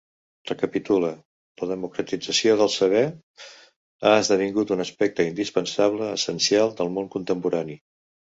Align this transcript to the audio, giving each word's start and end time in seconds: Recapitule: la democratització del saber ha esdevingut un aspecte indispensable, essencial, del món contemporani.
Recapitule: 0.51 1.09
la 1.61 1.67
democratització 1.71 2.55
del 2.61 2.71
saber 2.77 3.03
ha 3.09 4.15
esdevingut 4.23 4.75
un 4.77 4.83
aspecte 4.87 5.27
indispensable, 5.33 6.09
essencial, 6.17 6.75
del 6.83 6.93
món 6.99 7.13
contemporani. 7.19 7.79